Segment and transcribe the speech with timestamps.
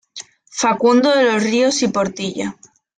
[0.49, 2.57] Facundo de los Ríos y Portilla.